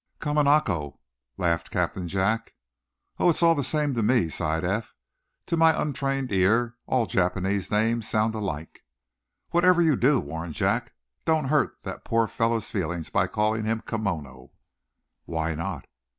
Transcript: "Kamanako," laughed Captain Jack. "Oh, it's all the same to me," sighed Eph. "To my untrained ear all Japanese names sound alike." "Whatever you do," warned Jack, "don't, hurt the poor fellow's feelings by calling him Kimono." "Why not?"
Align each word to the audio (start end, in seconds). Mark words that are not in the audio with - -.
"Kamanako," 0.19 0.97
laughed 1.37 1.69
Captain 1.69 2.07
Jack. 2.07 2.55
"Oh, 3.19 3.29
it's 3.29 3.43
all 3.43 3.53
the 3.53 3.61
same 3.63 3.93
to 3.93 4.01
me," 4.01 4.29
sighed 4.29 4.65
Eph. 4.65 4.95
"To 5.45 5.55
my 5.55 5.79
untrained 5.79 6.31
ear 6.31 6.75
all 6.87 7.05
Japanese 7.05 7.69
names 7.69 8.09
sound 8.09 8.33
alike." 8.33 8.83
"Whatever 9.51 9.79
you 9.79 9.95
do," 9.95 10.19
warned 10.19 10.55
Jack, 10.55 10.93
"don't, 11.23 11.49
hurt 11.49 11.83
the 11.83 12.01
poor 12.03 12.25
fellow's 12.25 12.71
feelings 12.71 13.11
by 13.11 13.27
calling 13.27 13.65
him 13.65 13.81
Kimono." 13.85 14.49
"Why 15.25 15.53
not?" 15.53 15.85